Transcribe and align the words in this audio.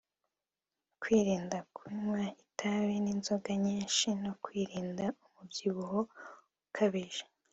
kwirinda 1.01 1.57
kunywa 1.75 2.21
itabi 2.43 2.95
n’inzonga 3.03 3.51
nyinshi 3.65 4.07
no 4.23 4.31
kwirinda 4.43 5.05
umubyibuho 5.25 5.99
ukabije 6.67 7.25